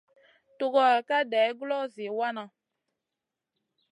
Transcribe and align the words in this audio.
Tugor 0.57 0.95
ka 1.07 1.17
day 1.31 1.49
guloʼo 1.57 1.85
zi 1.93 2.05
wana. 2.17 2.43